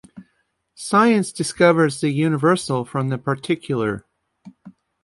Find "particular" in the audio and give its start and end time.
3.19-4.03